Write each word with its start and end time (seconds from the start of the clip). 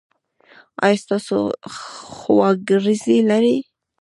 ایا 0.85 1.01
تاسو 1.09 1.37
خواګرځی 1.77 3.17
لری؟ 3.29 3.57